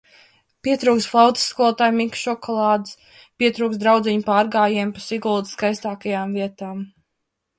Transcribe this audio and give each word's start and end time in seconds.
Pietrūkst 0.67 1.09
flautas 1.09 1.43
skolotāja 1.49 1.93
Mika 1.97 2.19
šokolādes! 2.21 2.95
Pietrūkst 3.43 3.83
draudzeņu 3.83 4.25
pārgājiena 4.31 4.95
pa 4.97 5.05
Siguldas 5.09 5.55
skaistākajām 5.59 6.33
vietām! 6.39 6.81